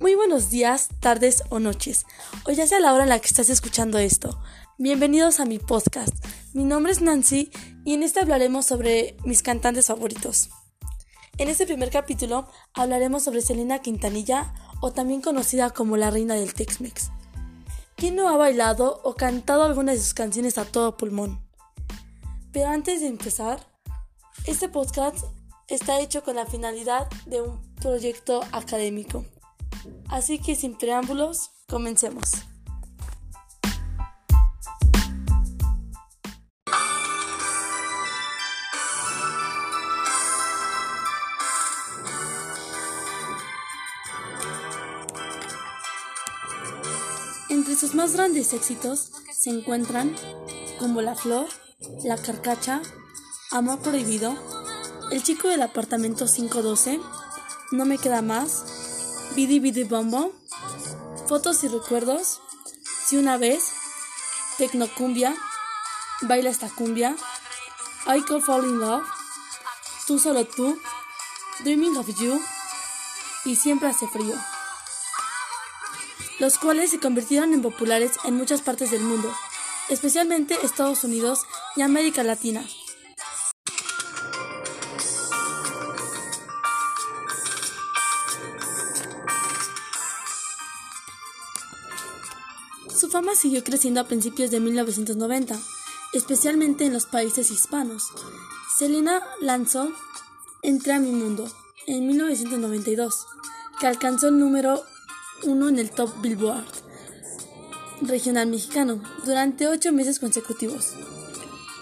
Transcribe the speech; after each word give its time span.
Muy 0.00 0.14
buenos 0.14 0.48
días, 0.48 0.88
tardes 1.00 1.42
o 1.50 1.60
noches, 1.60 2.06
o 2.46 2.50
ya 2.52 2.66
sea 2.66 2.80
la 2.80 2.94
hora 2.94 3.02
en 3.02 3.10
la 3.10 3.18
que 3.18 3.26
estás 3.26 3.50
escuchando 3.50 3.98
esto. 3.98 4.40
Bienvenidos 4.78 5.40
a 5.40 5.44
mi 5.44 5.58
podcast. 5.58 6.14
Mi 6.54 6.64
nombre 6.64 6.90
es 6.90 7.02
Nancy 7.02 7.50
y 7.84 7.92
en 7.92 8.02
este 8.02 8.20
hablaremos 8.20 8.64
sobre 8.64 9.18
mis 9.26 9.42
cantantes 9.42 9.88
favoritos. 9.88 10.48
En 11.36 11.50
este 11.50 11.66
primer 11.66 11.90
capítulo 11.90 12.48
hablaremos 12.72 13.24
sobre 13.24 13.42
Selena 13.42 13.80
Quintanilla, 13.80 14.54
o 14.80 14.90
también 14.90 15.20
conocida 15.20 15.68
como 15.68 15.98
la 15.98 16.10
reina 16.10 16.34
del 16.34 16.54
Tex-Mex. 16.54 17.10
¿Quién 17.94 18.16
no 18.16 18.30
ha 18.30 18.38
bailado 18.38 19.02
o 19.04 19.14
cantado 19.16 19.64
alguna 19.64 19.92
de 19.92 19.98
sus 19.98 20.14
canciones 20.14 20.56
a 20.56 20.64
todo 20.64 20.96
pulmón? 20.96 21.46
Pero 22.52 22.70
antes 22.70 23.02
de 23.02 23.06
empezar, 23.06 23.66
este 24.46 24.70
podcast 24.70 25.26
está 25.68 26.00
hecho 26.00 26.24
con 26.24 26.36
la 26.36 26.46
finalidad 26.46 27.06
de 27.26 27.42
un 27.42 27.74
proyecto 27.74 28.40
académico. 28.50 29.26
Así 30.08 30.38
que 30.38 30.54
sin 30.56 30.76
preámbulos, 30.76 31.50
comencemos. 31.68 32.32
Entre 47.48 47.74
sus 47.74 47.94
más 47.94 48.14
grandes 48.14 48.52
éxitos 48.52 49.10
se 49.32 49.50
encuentran 49.50 50.14
como 50.78 51.02
La 51.02 51.14
Flor, 51.14 51.46
La 52.04 52.16
Carcacha, 52.16 52.80
Amor 53.50 53.80
Prohibido, 53.80 54.34
El 55.10 55.22
Chico 55.22 55.48
del 55.48 55.62
Apartamento 55.62 56.26
512, 56.26 57.00
No 57.72 57.84
Me 57.84 57.98
Queda 57.98 58.22
Más, 58.22 58.79
Bidi 59.34 59.60
Bidi 59.60 59.84
Bombo, 59.84 60.32
Fotos 61.28 61.62
y 61.62 61.68
Recuerdos, 61.68 62.40
Si 63.06 63.16
una 63.16 63.36
vez, 63.38 63.72
Tecnocumbia, 64.58 65.36
Baila 66.22 66.50
esta 66.50 66.68
cumbia, 66.68 67.16
I 68.06 68.22
Call 68.22 68.42
Fall 68.42 68.64
in 68.64 68.80
Love, 68.80 69.04
Tú 70.06 70.18
solo 70.18 70.44
tú, 70.44 70.76
Dreaming 71.60 71.96
of 71.96 72.08
You. 72.20 72.40
Y 73.44 73.56
Siempre 73.56 73.88
hace 73.88 74.06
frío, 74.08 74.34
los 76.40 76.58
cuales 76.58 76.90
se 76.90 77.00
convirtieron 77.00 77.54
en 77.54 77.62
populares 77.62 78.12
en 78.24 78.34
muchas 78.34 78.60
partes 78.60 78.90
del 78.90 79.02
mundo, 79.02 79.32
especialmente 79.88 80.58
Estados 80.62 81.04
Unidos 81.04 81.40
y 81.76 81.82
América 81.82 82.22
Latina. 82.22 82.66
Fama 93.10 93.34
siguió 93.34 93.64
creciendo 93.64 94.00
a 94.00 94.04
principios 94.04 94.50
de 94.50 94.60
1990, 94.60 95.58
especialmente 96.12 96.86
en 96.86 96.92
los 96.92 97.06
países 97.06 97.50
hispanos. 97.50 98.04
Selena 98.78 99.22
lanzó 99.40 99.92
Entré 100.62 100.92
a 100.92 101.00
mi 101.00 101.10
mundo 101.10 101.50
en 101.86 102.06
1992, 102.06 103.26
que 103.80 103.86
alcanzó 103.86 104.28
el 104.28 104.38
número 104.38 104.82
uno 105.42 105.68
en 105.68 105.78
el 105.78 105.90
Top 105.90 106.10
Billboard 106.20 106.66
regional 108.02 108.46
mexicano 108.46 109.02
durante 109.24 109.68
ocho 109.68 109.92
meses 109.92 110.18
consecutivos. 110.18 110.94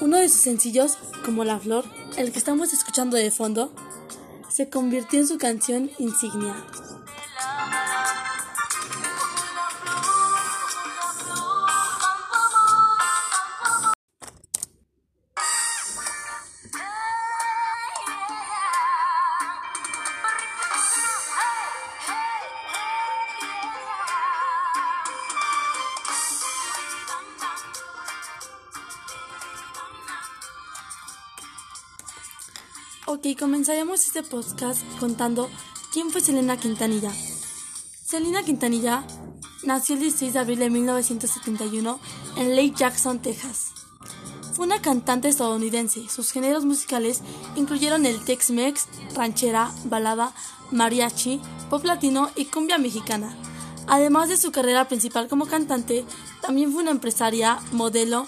Uno 0.00 0.18
de 0.18 0.28
sus 0.28 0.40
sencillos, 0.40 0.98
como 1.24 1.44
La 1.44 1.58
Flor, 1.58 1.84
el 2.16 2.32
que 2.32 2.38
estamos 2.38 2.72
escuchando 2.72 3.16
de 3.16 3.30
fondo, 3.30 3.72
se 4.50 4.68
convirtió 4.68 5.20
en 5.20 5.28
su 5.28 5.38
canción 5.38 5.90
insignia. 5.98 6.54
Ok, 33.14 33.38
comenzaremos 33.38 34.04
este 34.04 34.24
podcast 34.24 34.82
contando 34.98 35.48
quién 35.92 36.10
fue 36.10 36.20
Selena 36.20 36.56
Quintanilla. 36.56 37.12
Selena 38.04 38.42
Quintanilla 38.42 39.06
nació 39.62 39.94
el 39.94 40.00
16 40.00 40.32
de 40.32 40.38
abril 40.40 40.58
de 40.58 40.68
1971 40.68 42.00
en 42.36 42.56
Lake 42.56 42.74
Jackson, 42.76 43.22
Texas. 43.22 43.70
Fue 44.52 44.66
una 44.66 44.82
cantante 44.82 45.28
estadounidense. 45.28 46.08
Sus 46.08 46.32
géneros 46.32 46.64
musicales 46.64 47.20
incluyeron 47.54 48.04
el 48.04 48.18
Tex-Mex, 48.18 48.88
ranchera, 49.14 49.70
balada, 49.84 50.32
mariachi, 50.72 51.40
pop 51.70 51.84
latino 51.84 52.32
y 52.34 52.46
cumbia 52.46 52.78
mexicana. 52.78 53.38
Además 53.86 54.28
de 54.28 54.36
su 54.36 54.50
carrera 54.50 54.88
principal 54.88 55.28
como 55.28 55.46
cantante, 55.46 56.04
también 56.42 56.72
fue 56.72 56.82
una 56.82 56.90
empresaria, 56.90 57.60
modelo, 57.70 58.26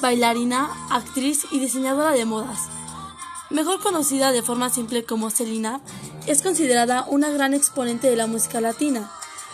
bailarina, 0.00 0.70
actriz 0.88 1.44
y 1.50 1.58
diseñadora 1.58 2.12
de 2.12 2.24
modas 2.24 2.70
mejor 3.54 3.80
conocida 3.80 4.32
de 4.32 4.42
forma 4.42 4.68
simple 4.68 5.04
como 5.04 5.30
Selena, 5.30 5.80
es 6.26 6.42
considerada 6.42 7.06
una 7.08 7.30
gran 7.30 7.54
exponente 7.54 8.10
de 8.10 8.16
la 8.16 8.26
música 8.26 8.60
latina, 8.60 9.10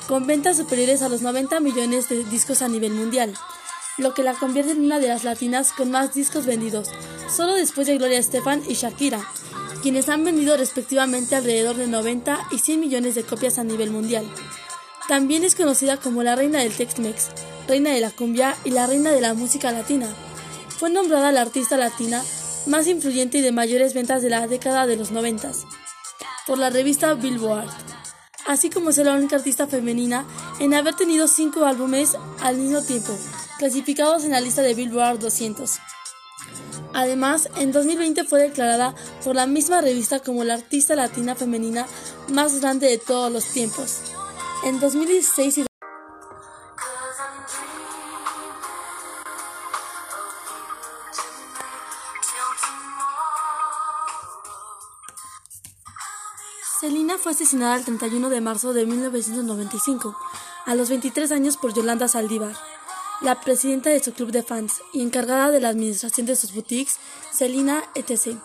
con 0.09 0.27
ventas 0.27 0.57
superiores 0.57 1.03
a 1.03 1.11
los 1.11 1.21
90 1.21 1.61
millones 1.61 2.09
de 2.09 2.25
discos 2.25 2.63
a 2.63 2.69
nivel 2.69 2.95
mundial, 2.95 3.35
lo 3.99 4.15
que 4.15 4.23
la 4.23 4.33
convierte 4.33 4.73
en 4.73 4.83
una 4.83 4.99
de 4.99 5.09
las 5.09 5.25
latinas 5.25 5.73
con 5.75 5.91
más 5.91 6.15
discos 6.15 6.47
vendidos, 6.47 6.89
solo 7.35 7.53
después 7.53 7.87
de 7.87 7.99
Gloria 7.99 8.19
Estefan 8.19 8.63
y 8.67 8.73
Shakira, 8.73 9.21
quienes 9.83 10.09
han 10.09 10.25
vendido 10.25 10.57
respectivamente 10.57 11.37
alrededor 11.37 11.77
de 11.77 11.87
90 11.87 12.49
y 12.53 12.59
100 12.59 12.81
millones 12.81 13.15
de 13.15 13.25
copias 13.25 13.59
a 13.59 13.65
nivel 13.65 13.91
mundial. 13.91 14.25
También 15.09 15.45
es 15.45 15.55
conocida 15.55 15.99
como 15.99 16.23
la 16.23 16.37
reina 16.37 16.61
del 16.61 16.75
Tex-Mex, 16.75 17.29
reina 17.69 17.91
de 17.91 18.01
la 18.01 18.11
cumbia 18.11 18.57
y 18.65 18.71
la 18.71 18.87
reina 18.87 19.11
de 19.11 19.21
la 19.21 19.35
música 19.35 19.73
latina. 19.73 20.09
Fue 20.79 20.89
nombrada 20.89 21.33
la 21.33 21.43
artista 21.43 21.77
latina 21.77 22.23
más 22.67 22.87
influyente 22.87 23.39
y 23.39 23.41
de 23.43 23.53
mayores 23.53 23.95
ventas 23.95 24.23
de 24.23 24.31
la 24.31 24.47
década 24.47 24.87
de 24.87 24.97
los 24.97 25.11
noventas, 25.11 25.65
por 26.47 26.59
la 26.59 26.71
revista 26.71 27.15
Billboard, 27.15 27.69
así 28.47 28.71
como 28.71 28.93
ser 28.93 29.07
la 29.07 29.15
única 29.15 29.37
artista 29.37 29.67
femenina 29.67 30.25
en 30.59 30.75
haber 30.75 30.95
tenido 30.95 31.29
cinco 31.29 31.65
álbumes 31.65 32.17
al 32.41 32.57
mismo 32.57 32.83
tiempo, 32.83 33.17
clasificados 33.59 34.25
en 34.25 34.33
la 34.33 34.41
lista 34.41 34.63
de 34.63 34.75
Billboard 34.75 35.19
200. 35.19 35.79
Además, 36.93 37.49
en 37.57 37.73
2020 37.73 38.25
fue 38.25 38.41
declarada 38.41 38.95
por 39.23 39.37
la 39.37 39.47
misma 39.47 39.81
revista 39.81 40.21
como 40.21 40.45
la 40.45 40.55
artista 40.55 40.97
latina 40.97 41.35
femenina 41.37 41.87
más 42.29 42.61
grande 42.61 42.89
de 42.89 42.99
todos 42.99 43.33
los 43.33 43.45
tiempos. 43.47 44.01
En 44.65 44.81
2016 44.81 45.59
y 45.59 45.70
Selena 56.81 57.19
fue 57.19 57.33
asesinada 57.33 57.77
el 57.77 57.85
31 57.85 58.31
de 58.31 58.41
marzo 58.41 58.73
de 58.73 58.87
1995, 58.87 60.17
a 60.65 60.75
los 60.75 60.89
23 60.89 61.31
años 61.31 61.59
por 61.59 61.75
Yolanda 61.75 62.09
Saldívar, 62.09 62.57
la 63.21 63.39
presidenta 63.39 63.91
de 63.91 64.03
su 64.03 64.15
club 64.15 64.31
de 64.31 64.43
fans 64.43 64.81
y 64.95 65.03
encargada 65.03 65.51
de 65.51 65.61
la 65.61 65.69
administración 65.69 66.25
de 66.25 66.37
sus 66.37 66.55
boutiques, 66.55 66.97
Selena 67.33 67.85
etc. 67.95 68.39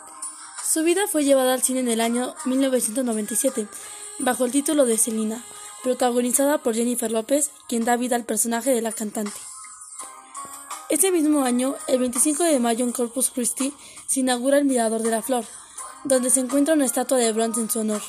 Su 0.62 0.84
vida 0.84 1.08
fue 1.10 1.24
llevada 1.24 1.54
al 1.54 1.64
cine 1.64 1.80
en 1.80 1.88
el 1.88 2.02
año 2.02 2.36
1997, 2.44 3.70
bajo 4.20 4.44
el 4.44 4.52
título 4.52 4.86
de 4.86 4.98
Selena, 4.98 5.42
protagonizada 5.82 6.58
por 6.58 6.76
Jennifer 6.76 7.14
López, 7.14 7.52
quien 7.70 7.86
da 7.86 7.96
vida 7.96 8.18
al 8.18 8.26
personaje 8.26 8.72
de 8.72 8.82
la 8.82 8.92
cantante. 8.92 9.40
Ese 10.90 11.10
mismo 11.10 11.46
año, 11.46 11.76
el 11.88 12.00
25 12.00 12.44
de 12.44 12.60
mayo 12.60 12.84
en 12.84 12.92
Corpus 12.92 13.30
Christi, 13.30 13.74
se 14.08 14.20
inaugura 14.20 14.58
el 14.58 14.66
Mirador 14.66 15.04
de 15.04 15.12
la 15.12 15.22
Flor, 15.22 15.46
donde 16.04 16.30
se 16.30 16.42
encuentra 16.42 16.74
una 16.74 16.84
estatua 16.84 17.18
de 17.18 17.32
bronce 17.32 17.62
en 17.62 17.70
su 17.70 17.80
honor. 17.80 18.02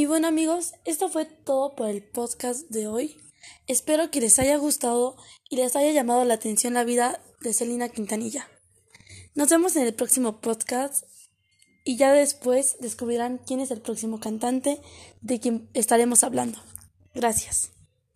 Y 0.00 0.06
bueno 0.06 0.28
amigos, 0.28 0.72
esto 0.86 1.10
fue 1.10 1.26
todo 1.26 1.76
por 1.76 1.90
el 1.90 2.02
podcast 2.02 2.70
de 2.70 2.86
hoy. 2.86 3.18
Espero 3.66 4.10
que 4.10 4.22
les 4.22 4.38
haya 4.38 4.56
gustado 4.56 5.14
y 5.50 5.56
les 5.56 5.76
haya 5.76 5.92
llamado 5.92 6.24
la 6.24 6.32
atención 6.32 6.72
la 6.72 6.84
vida 6.84 7.22
de 7.42 7.52
Selena 7.52 7.90
Quintanilla. 7.90 8.48
Nos 9.34 9.50
vemos 9.50 9.76
en 9.76 9.82
el 9.82 9.92
próximo 9.92 10.40
podcast 10.40 11.04
y 11.84 11.98
ya 11.98 12.14
después 12.14 12.78
descubrirán 12.80 13.42
quién 13.46 13.60
es 13.60 13.70
el 13.70 13.82
próximo 13.82 14.20
cantante 14.20 14.80
de 15.20 15.38
quien 15.38 15.68
estaremos 15.74 16.24
hablando. 16.24 16.58
Gracias. 17.12 17.72